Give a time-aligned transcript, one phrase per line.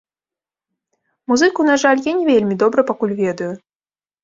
[1.33, 3.51] Музыку, на жаль, я не вельмі добра пакуль ведаю.